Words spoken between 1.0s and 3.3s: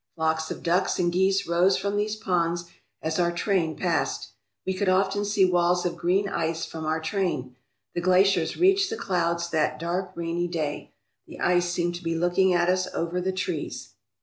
geese rose from these ponds as